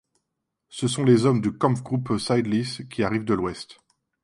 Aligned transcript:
Ce 0.69 0.87
sont 0.87 1.03
les 1.03 1.27
hommes 1.27 1.41
du 1.41 1.51
Kampfgruppe 1.55 2.17
Seydlitz 2.17 2.81
qui 2.89 3.03
arrivent 3.03 3.23
de 3.23 3.35
l’ouest. 3.35 3.77